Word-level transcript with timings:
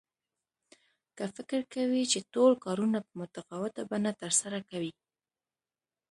که 1.15 1.23
فکر 1.35 1.59
کوئ 1.73 2.03
چې 2.11 2.19
ټول 2.33 2.51
کارونه 2.65 2.99
په 3.07 3.11
متفاوته 3.21 3.81
بڼه 3.89 4.11
ترسره 4.21 4.59
کوئ. 4.69 4.91